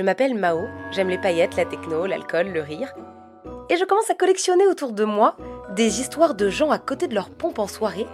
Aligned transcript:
Je 0.00 0.04
m'appelle 0.06 0.34
Mao, 0.34 0.66
j'aime 0.92 1.10
les 1.10 1.18
paillettes, 1.18 1.56
la 1.56 1.66
techno, 1.66 2.06
l'alcool, 2.06 2.52
le 2.54 2.62
rire. 2.62 2.94
Et 3.68 3.76
je 3.76 3.84
commence 3.84 4.08
à 4.08 4.14
collectionner 4.14 4.66
autour 4.66 4.92
de 4.92 5.04
moi 5.04 5.36
des 5.76 6.00
histoires 6.00 6.34
de 6.34 6.48
gens 6.48 6.70
à 6.70 6.78
côté 6.78 7.06
de 7.06 7.14
leur 7.14 7.28
pompe 7.28 7.58
en 7.58 7.66
soirée 7.66 8.06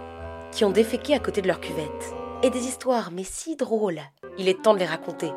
qui 0.51 0.65
ont 0.65 0.69
déféqué 0.69 1.13
à 1.13 1.19
côté 1.19 1.41
de 1.41 1.47
leur 1.47 1.61
cuvette. 1.61 2.13
Et 2.43 2.49
des 2.49 2.67
histoires, 2.67 3.11
mais 3.13 3.23
si 3.23 3.55
drôles. 3.55 4.01
Il 4.37 4.49
est 4.49 4.61
temps 4.61 4.73
de 4.73 4.79
les 4.79 4.85
raconter. 4.85 5.31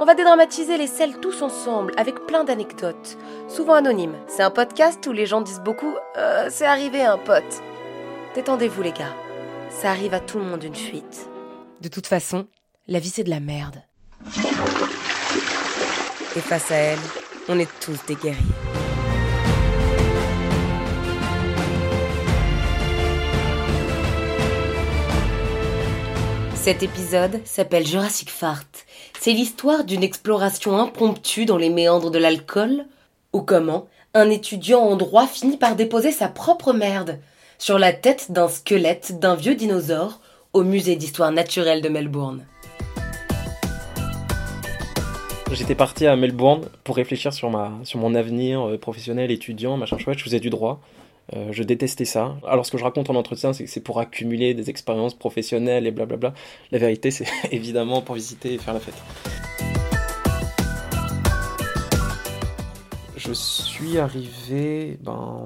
On 0.00 0.06
va 0.06 0.14
dédramatiser 0.14 0.78
les 0.78 0.86
selles 0.86 1.20
tous 1.20 1.42
ensemble, 1.42 1.92
avec 1.98 2.24
plein 2.24 2.44
d'anecdotes, 2.44 3.18
souvent 3.46 3.74
anonymes. 3.74 4.16
C'est 4.28 4.44
un 4.44 4.50
podcast 4.50 5.06
où 5.06 5.12
les 5.12 5.26
gens 5.26 5.42
disent 5.42 5.60
beaucoup 5.60 5.94
euh, 6.16 6.46
C'est 6.48 6.64
arrivé 6.64 7.02
un 7.02 7.18
pote. 7.18 7.62
Détendez-vous 8.34 8.80
les 8.80 8.92
gars, 8.92 9.14
ça 9.68 9.90
arrive 9.90 10.14
à 10.14 10.20
tout 10.20 10.38
le 10.38 10.46
monde 10.46 10.64
une 10.64 10.74
fuite. 10.74 11.28
De 11.82 11.88
toute 11.88 12.06
façon, 12.06 12.46
la 12.88 12.98
vie 12.98 13.10
c'est 13.10 13.24
de 13.24 13.30
la 13.30 13.40
merde. 13.40 13.82
Et 16.36 16.40
face 16.40 16.70
à 16.70 16.74
elle, 16.74 16.98
on 17.48 17.58
est 17.58 17.68
tous 17.80 17.98
des 18.06 18.14
guerriers. 18.14 18.36
Cet 26.54 26.82
épisode 26.82 27.40
s'appelle 27.46 27.86
Jurassic 27.86 28.28
Fart. 28.28 28.66
C'est 29.18 29.32
l'histoire 29.32 29.84
d'une 29.84 30.02
exploration 30.02 30.76
impromptue 30.76 31.46
dans 31.46 31.56
les 31.56 31.70
méandres 31.70 32.10
de 32.10 32.18
l'alcool, 32.18 32.84
ou 33.32 33.40
comment 33.40 33.88
un 34.12 34.28
étudiant 34.28 34.80
en 34.80 34.96
droit 34.96 35.26
finit 35.26 35.56
par 35.56 35.74
déposer 35.74 36.12
sa 36.12 36.28
propre 36.28 36.74
merde 36.74 37.18
sur 37.56 37.78
la 37.78 37.94
tête 37.94 38.30
d'un 38.30 38.48
squelette 38.48 39.18
d'un 39.18 39.36
vieux 39.36 39.54
dinosaure 39.54 40.20
au 40.52 40.64
musée 40.64 40.96
d'histoire 40.96 41.32
naturelle 41.32 41.80
de 41.80 41.88
Melbourne. 41.88 42.44
J'étais 45.52 45.76
parti 45.76 46.06
à 46.06 46.16
Melbourne 46.16 46.68
pour 46.82 46.96
réfléchir 46.96 47.32
sur, 47.32 47.50
ma, 47.50 47.72
sur 47.84 48.00
mon 48.00 48.16
avenir 48.16 48.66
euh, 48.66 48.78
professionnel, 48.78 49.30
étudiant, 49.30 49.76
machin 49.76 49.96
chouette. 49.96 50.18
Je 50.18 50.24
faisais 50.24 50.40
du 50.40 50.50
droit. 50.50 50.80
Euh, 51.34 51.48
je 51.52 51.62
détestais 51.62 52.04
ça. 52.04 52.36
Alors 52.46 52.66
ce 52.66 52.72
que 52.72 52.78
je 52.78 52.84
raconte 52.84 53.10
en 53.10 53.14
entretien, 53.14 53.52
c'est 53.52 53.64
que 53.64 53.70
c'est 53.70 53.80
pour 53.80 54.00
accumuler 54.00 54.54
des 54.54 54.70
expériences 54.70 55.14
professionnelles 55.14 55.86
et 55.86 55.92
blablabla. 55.92 56.34
La 56.72 56.78
vérité, 56.78 57.12
c'est 57.12 57.26
évidemment 57.52 58.02
pour 58.02 58.16
visiter 58.16 58.54
et 58.54 58.58
faire 58.58 58.74
la 58.74 58.80
fête. 58.80 58.94
Je 63.16 63.32
suis 63.32 63.98
arrivé 63.98 64.98
ben, 65.00 65.40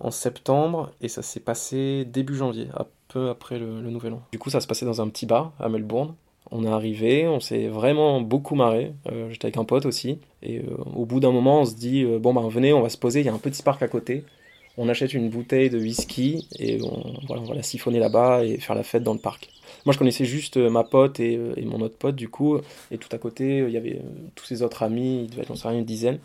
en 0.00 0.10
septembre 0.10 0.90
et 1.02 1.08
ça 1.08 1.22
s'est 1.22 1.40
passé 1.40 2.06
début 2.06 2.34
janvier, 2.34 2.68
un 2.76 2.86
peu 3.08 3.28
après 3.28 3.58
le, 3.58 3.82
le 3.82 3.90
Nouvel 3.90 4.14
An. 4.14 4.22
Du 4.32 4.38
coup, 4.38 4.50
ça 4.50 4.60
se 4.60 4.66
passait 4.66 4.86
dans 4.86 5.00
un 5.02 5.08
petit 5.08 5.26
bar 5.26 5.52
à 5.60 5.68
Melbourne. 5.68 6.14
On 6.50 6.64
est 6.64 6.68
arrivé, 6.68 7.26
on 7.26 7.40
s'est 7.40 7.68
vraiment 7.68 8.20
beaucoup 8.20 8.54
marré. 8.54 8.92
Euh, 9.10 9.28
J'étais 9.30 9.46
avec 9.46 9.56
un 9.56 9.64
pote 9.64 9.86
aussi. 9.86 10.18
Et 10.42 10.58
euh, 10.58 10.76
au 10.94 11.06
bout 11.06 11.20
d'un 11.20 11.32
moment, 11.32 11.62
on 11.62 11.64
se 11.64 11.74
dit 11.74 12.04
euh, 12.04 12.18
bon, 12.18 12.34
ben 12.34 12.46
venez, 12.48 12.72
on 12.72 12.82
va 12.82 12.90
se 12.90 12.98
poser. 12.98 13.20
Il 13.20 13.26
y 13.26 13.28
a 13.28 13.34
un 13.34 13.38
petit 13.38 13.62
parc 13.62 13.82
à 13.82 13.88
côté 13.88 14.24
on 14.76 14.88
achète 14.88 15.14
une 15.14 15.30
bouteille 15.30 15.70
de 15.70 15.78
whisky 15.78 16.48
et 16.58 16.82
on, 16.82 17.14
voilà, 17.28 17.44
va 17.44 17.54
la 17.54 17.62
siphonner 17.62 18.00
là-bas 18.00 18.44
et 18.44 18.58
faire 18.58 18.74
la 18.74 18.82
fête 18.82 19.04
dans 19.04 19.12
le 19.12 19.20
parc. 19.20 19.48
Moi, 19.86 19.92
je 19.92 19.98
connaissais 19.98 20.24
juste 20.24 20.56
ma 20.56 20.82
pote 20.82 21.20
et, 21.20 21.38
mon 21.62 21.80
autre 21.80 21.96
pote, 21.96 22.16
du 22.16 22.28
coup, 22.28 22.58
et 22.90 22.98
tout 22.98 23.08
à 23.12 23.18
côté, 23.18 23.58
il 23.58 23.70
y 23.70 23.76
avait 23.76 24.02
tous 24.34 24.44
ses 24.44 24.62
autres 24.62 24.82
amis, 24.82 25.26
il 25.26 25.30
devait 25.30 25.42
être, 25.42 25.52
on 25.52 25.54
sait 25.54 25.68
une 25.68 25.84
dizaine. 25.84 26.18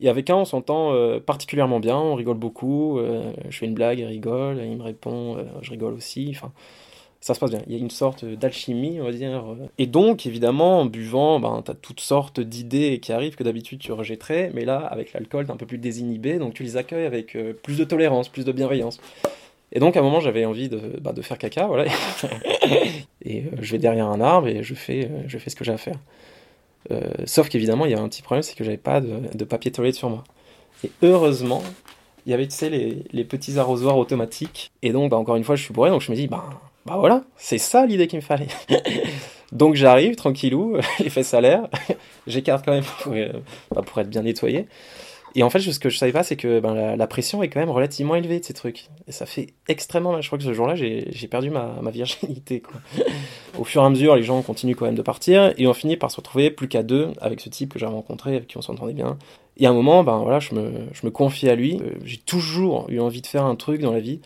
Et 0.00 0.08
avec 0.08 0.30
un, 0.30 0.36
on 0.36 0.44
s'entend 0.44 0.92
particulièrement 1.26 1.80
bien, 1.80 1.96
on 1.96 2.14
rigole 2.14 2.36
beaucoup, 2.36 3.00
je 3.48 3.58
fais 3.58 3.66
une 3.66 3.74
blague, 3.74 3.98
il 3.98 4.04
rigole, 4.04 4.62
il 4.64 4.76
me 4.76 4.84
répond, 4.84 5.44
je 5.60 5.70
rigole 5.72 5.94
aussi, 5.94 6.28
enfin, 6.30 6.52
ça 7.22 7.34
se 7.34 7.40
passe 7.40 7.50
bien. 7.50 7.62
Il 7.68 7.72
y 7.72 7.76
a 7.76 7.78
une 7.78 7.88
sorte 7.88 8.24
d'alchimie, 8.24 9.00
on 9.00 9.04
va 9.04 9.12
dire. 9.12 9.44
Et 9.78 9.86
donc, 9.86 10.26
évidemment, 10.26 10.80
en 10.80 10.86
buvant, 10.86 11.38
ben, 11.38 11.62
tu 11.64 11.70
as 11.70 11.74
toutes 11.74 12.00
sortes 12.00 12.40
d'idées 12.40 12.98
qui 12.98 13.12
arrivent 13.12 13.36
que 13.36 13.44
d'habitude 13.44 13.78
tu 13.78 13.92
rejetterais, 13.92 14.50
mais 14.54 14.64
là, 14.64 14.78
avec 14.78 15.12
l'alcool, 15.12 15.46
tu 15.46 15.52
un 15.52 15.56
peu 15.56 15.64
plus 15.64 15.78
désinhibé, 15.78 16.40
donc 16.40 16.54
tu 16.54 16.64
les 16.64 16.76
accueilles 16.76 17.06
avec 17.06 17.36
euh, 17.36 17.52
plus 17.52 17.78
de 17.78 17.84
tolérance, 17.84 18.28
plus 18.28 18.44
de 18.44 18.50
bienveillance. 18.50 19.00
Et 19.70 19.78
donc, 19.78 19.96
à 19.96 20.00
un 20.00 20.02
moment, 20.02 20.18
j'avais 20.18 20.44
envie 20.44 20.68
de, 20.68 20.98
de, 20.98 21.22
faire 21.22 21.38
caca, 21.38 21.66
voilà. 21.66 21.84
et 23.24 23.42
euh, 23.42 23.50
je 23.60 23.70
vais 23.70 23.78
derrière 23.78 24.08
un 24.08 24.20
arbre 24.20 24.48
et 24.48 24.64
je 24.64 24.74
fais, 24.74 25.08
euh, 25.08 25.38
ce 25.38 25.54
que 25.54 25.64
j'ai 25.64 25.72
à 25.72 25.78
faire. 25.78 25.98
Sauf 27.24 27.48
qu'évidemment, 27.48 27.86
il 27.86 27.92
y 27.92 27.94
a 27.94 28.00
un 28.00 28.08
petit 28.08 28.22
problème, 28.22 28.42
c'est 28.42 28.56
que 28.56 28.64
j'avais 28.64 28.76
pas 28.76 29.00
de, 29.00 29.44
papier 29.44 29.70
toilette 29.70 29.94
sur 29.94 30.10
moi. 30.10 30.24
Et 30.82 30.90
heureusement, 31.02 31.62
il 32.26 32.32
y 32.32 32.34
avait, 32.34 32.48
tu 32.48 32.56
sais, 32.56 32.68
les, 32.68 33.24
petits 33.24 33.60
arrosoirs 33.60 33.96
automatiques. 33.96 34.72
Et 34.82 34.90
donc, 34.90 35.12
bah, 35.12 35.16
encore 35.16 35.36
une 35.36 35.44
fois, 35.44 35.54
je 35.54 35.62
suis 35.62 35.72
bourré, 35.72 35.90
donc 35.90 36.00
je 36.00 36.10
me 36.10 36.16
dis, 36.16 36.26
bah, 36.26 36.44
bah 36.86 36.96
voilà, 36.98 37.22
c'est 37.36 37.58
ça 37.58 37.86
l'idée 37.86 38.06
qu'il 38.06 38.18
me 38.18 38.24
fallait. 38.24 38.48
Donc 39.52 39.74
j'arrive 39.74 40.16
tranquillou, 40.16 40.78
les 40.98 41.10
fesses 41.10 41.34
à 41.34 41.40
l'air, 41.40 41.68
j'écarte 42.26 42.64
quand 42.64 42.72
même 42.72 42.84
pour, 43.02 43.12
euh, 43.12 43.32
bah, 43.74 43.82
pour, 43.82 44.00
être 44.00 44.08
bien 44.08 44.22
nettoyé. 44.22 44.66
Et 45.34 45.42
en 45.42 45.50
fait, 45.50 45.60
ce 45.60 45.78
que 45.78 45.88
je 45.88 45.96
savais 45.96 46.12
pas, 46.12 46.22
c'est 46.22 46.36
que 46.36 46.60
ben, 46.60 46.74
la, 46.74 46.96
la, 46.96 47.06
pression 47.06 47.42
est 47.42 47.48
quand 47.48 47.60
même 47.60 47.70
relativement 47.70 48.14
élevée 48.14 48.38
de 48.40 48.44
ces 48.44 48.52
trucs. 48.52 48.88
Et 49.08 49.12
ça 49.12 49.24
fait 49.24 49.54
extrêmement 49.66 50.12
mal. 50.12 50.22
Je 50.22 50.28
crois 50.28 50.36
que 50.38 50.44
ce 50.44 50.52
jour-là, 50.52 50.74
j'ai 50.74 51.28
perdu 51.30 51.48
ma, 51.48 51.78
ma 51.80 51.90
virginité. 51.90 52.60
Quoi. 52.60 52.80
Au 53.58 53.64
fur 53.64 53.82
et 53.82 53.86
à 53.86 53.88
mesure, 53.88 54.14
les 54.14 54.24
gens 54.24 54.42
continuent 54.42 54.74
quand 54.74 54.84
même 54.84 54.94
de 54.94 55.02
partir. 55.02 55.54
Et 55.56 55.66
on 55.66 55.72
finit 55.72 55.96
par 55.96 56.10
se 56.10 56.16
retrouver 56.16 56.50
plus 56.50 56.68
qu'à 56.68 56.82
deux 56.82 57.08
avec 57.18 57.40
ce 57.40 57.48
type 57.48 57.72
que 57.72 57.78
j'avais 57.78 57.92
rencontré, 57.92 58.36
avec 58.36 58.46
qui 58.46 58.58
on 58.58 58.62
s'entendait 58.62 58.92
bien. 58.92 59.16
Et 59.56 59.64
à 59.66 59.70
un 59.70 59.74
moment, 59.74 60.04
ben, 60.04 60.18
voilà, 60.18 60.38
je, 60.38 60.54
me, 60.54 60.70
je 60.92 61.06
me 61.06 61.10
confie 61.10 61.48
à 61.48 61.54
lui. 61.54 61.80
Euh, 61.80 61.94
j'ai 62.04 62.18
toujours 62.18 62.86
eu 62.90 63.00
envie 63.00 63.22
de 63.22 63.26
faire 63.26 63.44
un 63.44 63.56
truc 63.56 63.80
dans 63.80 63.92
la 63.92 64.00
vie 64.00 64.20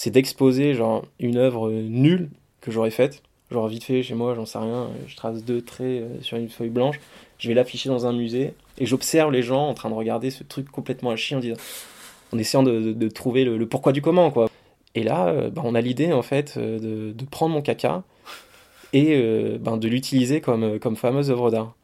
c'est 0.00 0.10
d'exposer 0.10 0.72
genre 0.72 1.04
une 1.18 1.36
œuvre 1.36 1.70
nulle 1.70 2.30
que 2.62 2.70
j'aurais 2.70 2.90
faite, 2.90 3.22
genre 3.50 3.68
vite 3.68 3.84
fait 3.84 4.02
chez 4.02 4.14
moi, 4.14 4.34
j'en 4.34 4.46
sais 4.46 4.56
rien, 4.56 4.88
je 5.06 5.14
trace 5.14 5.44
deux 5.44 5.60
traits 5.60 5.86
euh, 5.86 6.22
sur 6.22 6.38
une 6.38 6.48
feuille 6.48 6.70
blanche, 6.70 6.98
je 7.36 7.48
vais 7.48 7.52
l'afficher 7.52 7.90
dans 7.90 8.06
un 8.06 8.14
musée 8.14 8.54
et 8.78 8.86
j'observe 8.86 9.30
les 9.30 9.42
gens 9.42 9.68
en 9.68 9.74
train 9.74 9.90
de 9.90 9.94
regarder 9.94 10.30
ce 10.30 10.42
truc 10.42 10.70
complètement 10.70 11.10
à 11.10 11.16
chier 11.16 11.36
en 11.36 11.40
disant, 11.40 11.56
en 12.32 12.38
essayant 12.38 12.62
de, 12.62 12.94
de, 12.94 13.08
trouver 13.08 13.44
le, 13.44 13.66
pourquoi 13.66 13.92
du 13.92 14.00
comment 14.00 14.30
quoi. 14.30 14.48
Et 14.94 15.02
là, 15.02 15.28
euh, 15.28 15.50
bah, 15.50 15.60
on 15.66 15.74
a 15.74 15.82
l'idée 15.82 16.14
en 16.14 16.22
fait 16.22 16.54
euh, 16.56 16.78
de, 16.78 17.12
de, 17.12 17.24
prendre 17.26 17.52
mon 17.52 17.60
caca 17.60 18.02
et 18.94 19.08
euh, 19.10 19.58
ben, 19.60 19.76
de 19.76 19.86
l'utiliser 19.86 20.40
comme, 20.40 20.78
comme 20.78 20.96
fameuse 20.96 21.30
œuvre 21.30 21.50
d'art. 21.50 21.74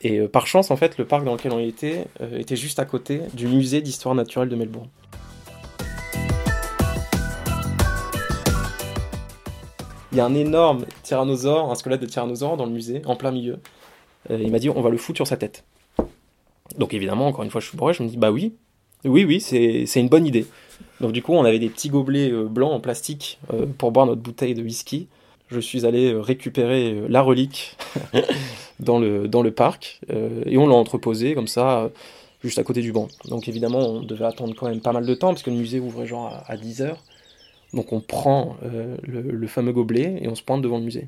Et 0.00 0.18
euh, 0.18 0.28
par 0.28 0.46
chance, 0.46 0.70
en 0.70 0.76
fait, 0.76 0.98
le 0.98 1.04
parc 1.04 1.24
dans 1.24 1.32
lequel 1.32 1.52
on 1.52 1.58
était 1.58 2.06
euh, 2.20 2.38
était 2.38 2.56
juste 2.56 2.78
à 2.78 2.84
côté 2.84 3.20
du 3.34 3.46
musée 3.46 3.80
d'histoire 3.80 4.14
naturelle 4.14 4.48
de 4.48 4.56
Melbourne. 4.56 4.88
Il 10.12 10.18
y 10.18 10.20
a 10.20 10.24
un 10.24 10.34
énorme 10.34 10.84
tyrannosaure, 11.02 11.70
un 11.70 11.74
squelette 11.74 12.00
de 12.00 12.06
tyrannosaure 12.06 12.56
dans 12.56 12.66
le 12.66 12.72
musée, 12.72 13.02
en 13.04 13.16
plein 13.16 13.30
milieu. 13.30 13.58
Euh, 14.30 14.38
il 14.40 14.50
m'a 14.50 14.58
dit, 14.58 14.70
on 14.70 14.80
va 14.80 14.90
le 14.90 14.96
foutre 14.96 15.18
sur 15.18 15.26
sa 15.26 15.36
tête. 15.36 15.64
Donc 16.78 16.94
évidemment, 16.94 17.26
encore 17.26 17.44
une 17.44 17.50
fois, 17.50 17.60
je 17.60 17.68
suis 17.68 17.76
bourré, 17.76 17.92
je 17.92 18.02
me 18.02 18.08
dis, 18.08 18.16
bah 18.16 18.30
oui, 18.30 18.54
oui, 19.04 19.24
oui, 19.24 19.40
c'est 19.40 20.00
une 20.00 20.08
bonne 20.08 20.26
idée. 20.26 20.46
Donc 21.00 21.12
du 21.12 21.22
coup, 21.22 21.32
on 21.32 21.44
avait 21.44 21.58
des 21.58 21.68
petits 21.68 21.88
gobelets 21.88 22.30
euh, 22.30 22.44
blancs 22.44 22.72
en 22.72 22.80
plastique 22.80 23.38
euh, 23.52 23.66
pour 23.66 23.92
boire 23.92 24.06
notre 24.06 24.20
bouteille 24.20 24.54
de 24.54 24.62
whisky. 24.62 25.08
Je 25.50 25.60
suis 25.60 25.86
allé 25.86 26.14
récupérer 26.14 27.04
la 27.08 27.22
relique 27.22 27.76
dans, 28.80 28.98
le, 28.98 29.28
dans 29.28 29.40
le 29.40 29.50
parc 29.50 29.98
et 30.10 30.58
on 30.58 30.66
l'a 30.66 30.74
entreposé 30.74 31.34
comme 31.34 31.48
ça, 31.48 31.88
juste 32.44 32.58
à 32.58 32.64
côté 32.64 32.82
du 32.82 32.92
banc. 32.92 33.08
Donc 33.24 33.48
évidemment, 33.48 33.78
on 33.78 34.02
devait 34.02 34.26
attendre 34.26 34.54
quand 34.54 34.68
même 34.68 34.82
pas 34.82 34.92
mal 34.92 35.06
de 35.06 35.14
temps 35.14 35.28
parce 35.28 35.42
que 35.42 35.48
le 35.48 35.56
musée 35.56 35.80
ouvrait 35.80 36.06
genre 36.06 36.26
à, 36.26 36.52
à 36.52 36.58
10 36.58 36.82
heures. 36.82 37.02
Donc 37.74 37.92
on 37.92 38.00
prend 38.00 38.56
euh, 38.64 38.96
le, 39.02 39.20
le, 39.20 39.46
fameux 39.46 39.72
gobelet 39.72 40.18
et 40.22 40.28
on 40.28 40.34
se 40.34 40.42
pointe 40.42 40.62
devant 40.62 40.78
le 40.78 40.84
musée. 40.84 41.06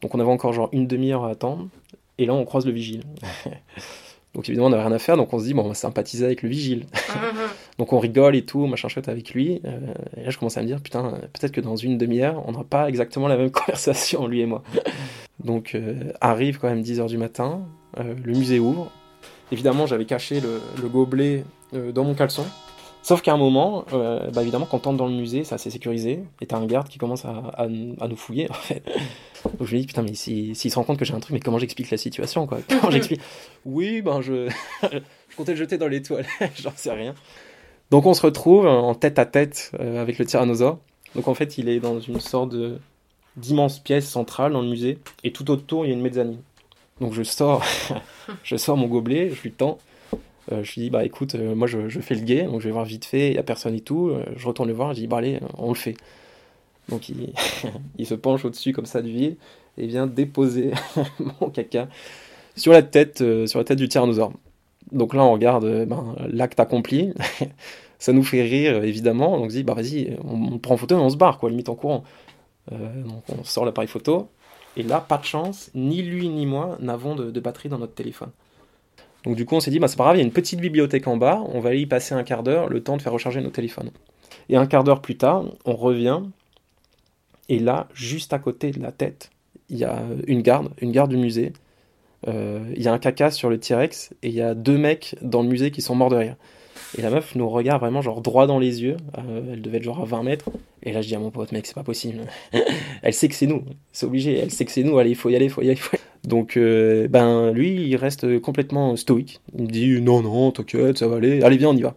Donc 0.00 0.14
on 0.14 0.20
avait 0.20 0.30
encore 0.30 0.52
genre 0.52 0.68
une 0.72 0.86
demi-heure 0.86 1.24
à 1.24 1.30
attendre, 1.30 1.68
et 2.18 2.26
là 2.26 2.34
on 2.34 2.44
croise 2.44 2.66
le 2.66 2.72
vigile. 2.72 3.02
donc 4.34 4.48
évidemment 4.48 4.66
on 4.66 4.70
n'avait 4.70 4.82
rien 4.82 4.92
à 4.92 4.98
faire, 4.98 5.16
donc 5.16 5.32
on 5.32 5.38
se 5.38 5.44
dit 5.44 5.54
bon 5.54 5.62
on 5.62 5.68
va 5.68 5.74
sympathiser 5.74 6.24
avec 6.24 6.42
le 6.42 6.48
vigile. 6.48 6.86
donc 7.78 7.92
on 7.92 8.00
rigole 8.00 8.34
et 8.34 8.44
tout, 8.44 8.66
machin 8.66 8.88
chouette 8.88 9.08
avec 9.08 9.32
lui. 9.34 9.60
Euh, 9.64 9.94
et 10.16 10.24
là 10.24 10.30
je 10.30 10.38
commence 10.38 10.56
à 10.56 10.62
me 10.62 10.66
dire 10.66 10.80
putain 10.80 11.12
peut-être 11.32 11.52
que 11.52 11.60
dans 11.60 11.76
une 11.76 11.96
demi-heure 11.96 12.42
on 12.46 12.52
n'aura 12.52 12.64
pas 12.64 12.88
exactement 12.88 13.28
la 13.28 13.36
même 13.36 13.50
conversation 13.52 14.26
lui 14.26 14.40
et 14.40 14.46
moi. 14.46 14.64
donc 15.44 15.76
euh, 15.76 16.12
arrive 16.20 16.58
quand 16.58 16.68
même 16.68 16.82
10h 16.82 17.06
du 17.06 17.18
matin, 17.18 17.62
le 17.96 18.32
musée 18.32 18.58
ouvre. 18.58 18.90
Évidemment 19.52 19.86
j'avais 19.86 20.06
caché 20.06 20.40
le, 20.40 20.60
le 20.82 20.88
gobelet 20.88 21.44
dans 21.72 22.02
mon 22.02 22.14
caleçon. 22.14 22.44
Sauf 23.04 23.20
qu'à 23.20 23.34
un 23.34 23.36
moment, 23.36 23.84
euh, 23.92 24.30
bah 24.30 24.40
évidemment, 24.40 24.64
quand 24.64 24.86
on 24.86 24.90
entre 24.92 24.96
dans 24.96 25.06
le 25.06 25.12
musée, 25.12 25.44
c'est 25.44 25.54
assez 25.54 25.68
sécurisé, 25.68 26.24
et 26.40 26.46
t'as 26.46 26.56
un 26.56 26.64
garde 26.64 26.88
qui 26.88 26.96
commence 26.96 27.26
à, 27.26 27.32
à, 27.54 27.64
à, 27.64 27.68
nous 28.08 28.16
fouiller, 28.16 28.50
en 28.50 28.54
fait. 28.54 28.82
Donc 29.44 29.68
je 29.68 29.74
me 29.74 29.80
dis, 29.80 29.86
putain, 29.86 30.00
mais 30.00 30.14
s'il 30.14 30.56
si, 30.56 30.62
si 30.62 30.70
se 30.70 30.76
rend 30.76 30.84
compte 30.84 30.98
que 30.98 31.04
j'ai 31.04 31.12
un 31.12 31.20
truc, 31.20 31.34
mais 31.34 31.40
comment 31.40 31.58
j'explique 31.58 31.90
la 31.90 31.98
situation, 31.98 32.46
quoi? 32.46 32.60
Comment 32.68 32.90
j'explique? 32.90 33.20
Oui, 33.66 34.00
ben 34.00 34.22
je... 34.22 34.48
je 34.82 35.36
comptais 35.36 35.52
le 35.52 35.58
jeter 35.58 35.76
dans 35.76 35.86
les 35.86 36.00
toilettes, 36.00 36.30
j'en 36.62 36.72
sais 36.74 36.92
rien. 36.92 37.14
Donc 37.90 38.06
on 38.06 38.14
se 38.14 38.22
retrouve 38.22 38.66
en 38.66 38.94
tête 38.94 39.18
à 39.18 39.26
tête 39.26 39.72
euh, 39.80 40.00
avec 40.00 40.18
le 40.18 40.24
tyrannosaure. 40.24 40.78
Donc 41.14 41.28
en 41.28 41.34
fait, 41.34 41.58
il 41.58 41.68
est 41.68 41.80
dans 41.80 42.00
une 42.00 42.20
sorte 42.20 42.54
d'immense 43.36 43.80
pièce 43.80 44.08
centrale 44.08 44.54
dans 44.54 44.62
le 44.62 44.68
musée, 44.68 44.96
et 45.24 45.30
tout 45.30 45.50
autour, 45.50 45.84
il 45.84 45.90
y 45.90 45.92
a 45.92 45.94
une 45.94 46.00
mezzanine. 46.00 46.40
Donc 47.02 47.12
je 47.12 47.22
sors, 47.22 47.62
je 48.44 48.56
sors 48.56 48.78
mon 48.78 48.86
gobelet, 48.86 49.28
je 49.28 49.42
lui 49.42 49.52
tends, 49.52 49.76
je 50.50 50.74
lui 50.74 50.82
dis, 50.82 50.90
bah 50.90 51.04
écoute, 51.04 51.34
euh, 51.34 51.54
moi 51.54 51.66
je, 51.66 51.88
fais 52.00 52.14
le 52.14 52.20
guet, 52.20 52.44
donc 52.44 52.60
je 52.60 52.66
vais 52.66 52.72
voir 52.72 52.84
vite 52.84 53.04
fait, 53.04 53.28
il 53.28 53.32
n'y 53.32 53.38
a 53.38 53.42
personne 53.42 53.74
et 53.74 53.80
tout. 53.80 54.08
Euh, 54.08 54.24
je 54.36 54.46
retourne 54.46 54.68
le 54.68 54.74
voir, 54.74 54.94
je 54.94 55.00
dis, 55.00 55.06
bah 55.06 55.18
allez, 55.18 55.40
on 55.56 55.68
le 55.68 55.74
fait. 55.74 55.96
Donc 56.88 57.08
il, 57.08 57.32
il 57.98 58.06
se 58.06 58.14
penche 58.14 58.44
au-dessus 58.44 58.72
comme 58.72 58.86
ça 58.86 59.02
du 59.02 59.10
vide 59.10 59.36
et 59.78 59.86
vient 59.86 60.06
déposer 60.06 60.72
mon 61.40 61.50
caca 61.50 61.88
sur 62.56 62.72
la 62.72 62.82
tête, 62.82 63.18
sur 63.46 63.58
la 63.58 63.64
tête 63.64 63.78
du 63.78 63.88
tyrannosaure. 63.88 64.32
Donc 64.92 65.14
là, 65.14 65.24
on 65.24 65.32
regarde 65.32 65.86
ben, 65.86 66.14
l'acte 66.28 66.60
accompli. 66.60 67.12
ça 67.98 68.12
nous 68.12 68.22
fait 68.22 68.42
rire, 68.42 68.84
évidemment. 68.84 69.34
On 69.34 69.48
se 69.48 69.54
dit, 69.54 69.62
bah 69.64 69.74
vas-y, 69.74 70.16
on, 70.22 70.58
prend 70.58 70.76
photo 70.76 70.96
et 70.96 71.00
on 71.00 71.10
se 71.10 71.16
barre, 71.16 71.38
quoi, 71.38 71.50
limite 71.50 71.68
en 71.68 71.74
courant. 71.74 72.04
donc 72.70 73.22
on 73.28 73.42
sort 73.44 73.64
l'appareil 73.64 73.88
photo. 73.88 74.28
Et 74.76 74.82
là, 74.82 75.00
pas 75.00 75.18
de 75.18 75.24
chance, 75.24 75.70
ni 75.74 76.02
lui 76.02 76.28
ni 76.28 76.46
moi 76.46 76.76
n'avons 76.80 77.14
de, 77.14 77.40
batterie 77.40 77.68
dans 77.68 77.78
notre 77.78 77.94
téléphone. 77.94 78.30
Donc 79.24 79.36
du 79.36 79.46
coup, 79.46 79.54
on 79.54 79.60
s'est 79.60 79.70
dit, 79.70 79.78
bah, 79.78 79.88
c'est 79.88 79.96
pas 79.96 80.04
grave, 80.04 80.16
il 80.16 80.20
y 80.20 80.22
a 80.22 80.26
une 80.26 80.32
petite 80.32 80.60
bibliothèque 80.60 81.06
en 81.06 81.16
bas, 81.16 81.42
on 81.52 81.60
va 81.60 81.70
aller 81.70 81.80
y 81.80 81.86
passer 81.86 82.14
un 82.14 82.22
quart 82.22 82.42
d'heure, 82.42 82.68
le 82.68 82.82
temps 82.82 82.96
de 82.96 83.02
faire 83.02 83.12
recharger 83.12 83.40
nos 83.40 83.50
téléphones. 83.50 83.90
Et 84.48 84.56
un 84.56 84.66
quart 84.66 84.84
d'heure 84.84 85.00
plus 85.00 85.16
tard, 85.16 85.44
on 85.64 85.74
revient, 85.74 86.20
et 87.48 87.58
là, 87.58 87.88
juste 87.94 88.32
à 88.32 88.38
côté 88.38 88.70
de 88.70 88.80
la 88.80 88.92
tête, 88.92 89.30
il 89.70 89.78
y 89.78 89.84
a 89.84 90.02
une 90.26 90.42
garde, 90.42 90.68
une 90.80 90.92
garde 90.92 91.10
du 91.10 91.16
musée. 91.16 91.52
Euh, 92.28 92.60
il 92.76 92.82
y 92.82 92.88
a 92.88 92.92
un 92.92 92.98
caca 92.98 93.30
sur 93.30 93.48
le 93.48 93.58
T-Rex, 93.58 94.12
et 94.22 94.28
il 94.28 94.34
y 94.34 94.42
a 94.42 94.54
deux 94.54 94.78
mecs 94.78 95.16
dans 95.22 95.42
le 95.42 95.48
musée 95.48 95.70
qui 95.70 95.82
sont 95.82 95.94
morts 95.94 96.10
de 96.10 96.16
rire. 96.16 96.36
Et 96.96 97.02
la 97.02 97.10
meuf 97.10 97.34
nous 97.34 97.48
regarde 97.48 97.80
vraiment 97.80 98.02
genre 98.02 98.20
droit 98.20 98.46
dans 98.46 98.58
les 98.58 98.82
yeux. 98.82 98.96
Euh, 99.18 99.52
elle 99.52 99.62
devait 99.62 99.78
être 99.78 99.84
genre 99.84 100.00
à 100.00 100.04
20 100.04 100.22
mètres. 100.22 100.50
Et 100.82 100.92
là, 100.92 101.02
je 101.02 101.08
dis 101.08 101.14
à 101.14 101.18
mon 101.18 101.30
pote, 101.30 101.50
mec, 101.52 101.66
c'est 101.66 101.74
pas 101.74 101.82
possible. 101.82 102.22
elle 103.02 103.14
sait 103.14 103.28
que 103.28 103.34
c'est 103.34 103.46
nous. 103.46 103.64
C'est 103.92 104.06
obligé. 104.06 104.38
Elle 104.38 104.50
sait 104.50 104.64
que 104.64 104.70
c'est 104.70 104.82
nous. 104.82 104.98
Allez, 104.98 105.10
il 105.10 105.16
faut 105.16 105.28
y 105.28 105.36
aller, 105.36 105.46
il 105.46 105.50
faut 105.50 105.62
y 105.62 105.70
aller. 105.70 105.80
Donc, 106.24 106.56
euh, 106.56 107.06
ben, 107.08 107.52
lui, 107.52 107.86
il 107.88 107.96
reste 107.96 108.40
complètement 108.40 108.96
stoïque. 108.96 109.40
Il 109.54 109.64
me 109.64 109.68
dit, 109.68 110.00
non, 110.00 110.22
non, 110.22 110.52
t'inquiète, 110.52 110.98
ça 110.98 111.06
va 111.06 111.16
aller. 111.16 111.42
Allez, 111.42 111.58
viens, 111.58 111.70
on 111.70 111.76
y 111.76 111.82
va. 111.82 111.94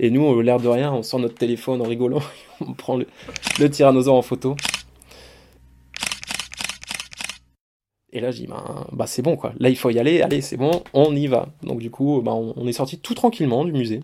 Et 0.00 0.10
nous, 0.10 0.40
l'air 0.40 0.58
de 0.58 0.66
rien, 0.66 0.92
on 0.92 1.02
sort 1.02 1.20
notre 1.20 1.36
téléphone 1.36 1.80
en 1.80 1.84
rigolant. 1.84 2.22
on 2.60 2.72
prend 2.72 2.96
le, 2.96 3.70
tyrannosaure 3.70 4.16
en 4.16 4.22
photo. 4.22 4.56
Et 8.12 8.20
là, 8.20 8.32
je 8.32 8.38
dis, 8.38 8.46
bah, 8.48 8.86
bah, 8.92 9.06
c'est 9.06 9.22
bon, 9.22 9.36
quoi. 9.36 9.52
Là, 9.60 9.68
il 9.68 9.76
faut 9.76 9.90
y 9.90 9.98
aller, 9.98 10.22
allez, 10.22 10.40
c'est 10.40 10.56
bon, 10.56 10.82
on 10.94 11.14
y 11.14 11.28
va. 11.28 11.48
Donc, 11.62 11.78
du 11.78 11.90
coup, 11.90 12.20
bah, 12.22 12.32
on, 12.32 12.66
est 12.66 12.72
sorti 12.72 12.98
tout 12.98 13.14
tranquillement 13.14 13.64
du 13.64 13.72
musée. 13.72 14.00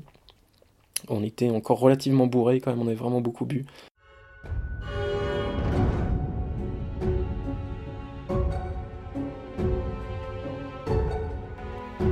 On 1.09 1.25
était 1.25 1.51
encore 1.51 1.81
relativement 1.81 2.27
bourré 2.27 2.61
quand 2.61 2.71
même, 2.71 2.81
on 2.81 2.87
avait 2.87 2.95
vraiment 2.95 3.21
beaucoup 3.21 3.45
bu. 3.45 3.65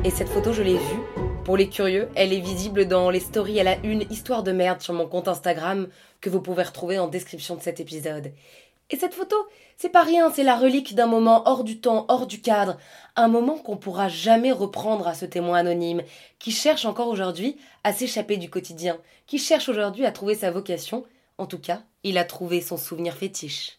Et 0.07 0.11
cette 0.11 0.29
photo, 0.29 0.53
je 0.53 0.63
l'ai 0.63 0.77
vue. 0.77 1.01
Pour 1.47 1.57
les 1.57 1.71
curieux, 1.71 2.11
elle 2.15 2.35
est 2.35 2.41
visible 2.41 2.87
dans 2.87 3.09
les 3.09 3.21
stories 3.21 3.57
Elle 3.57 3.69
a 3.69 3.79
une 3.83 4.05
histoire 4.11 4.43
de 4.43 4.53
merde 4.53 4.83
sur 4.83 4.93
mon 4.93 5.09
compte 5.09 5.29
Instagram 5.29 5.89
que 6.21 6.29
vous 6.29 6.43
pouvez 6.43 6.63
retrouver 6.63 6.99
en 6.99 7.09
description 7.09 7.57
de 7.57 7.63
cet 7.63 7.81
épisode. 7.81 8.33
Et 8.91 8.97
cette 8.97 9.15
photo, 9.15 9.35
c'est 9.79 9.89
pas 9.89 10.03
rien, 10.03 10.31
c'est 10.31 10.43
la 10.43 10.57
relique 10.57 10.95
d'un 10.95 11.07
moment 11.07 11.49
hors 11.49 11.65
du 11.65 11.81
temps, 11.81 12.05
hors 12.09 12.27
du 12.27 12.43
cadre, 12.43 12.77
un 13.17 13.29
moment 13.29 13.57
qu'on 13.57 13.79
pourra 13.79 14.11
jamais 14.11 14.53
reprendre 14.53 15.09
à 15.09 15.15
ce 15.15 15.25
témoin 15.25 15.57
anonyme, 15.57 16.03
qui 16.39 16.51
cherche 16.51 16.85
encore 16.85 17.09
aujourd'hui 17.09 17.57
à 17.83 17.95
s'échapper 17.95 18.37
du 18.37 18.51
quotidien, 18.51 18.99
qui 19.27 19.39
cherche 19.39 19.71
aujourd'hui 19.71 20.05
à 20.05 20.13
trouver 20.13 20.35
sa 20.35 20.51
vocation. 20.51 21.07
En 21.39 21.47
tout 21.47 21.59
cas, 21.59 21.83
il 22.03 22.19
a 22.19 22.25
trouvé 22.25 22.61
son 22.61 22.77
souvenir 22.77 23.15
fétiche. 23.15 23.79